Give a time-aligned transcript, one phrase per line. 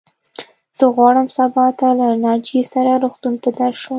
[0.77, 3.89] زه غواړم سبا ته له ناجيې سره روغتون ته درشم.